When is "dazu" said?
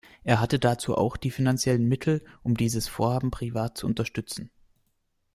0.57-0.95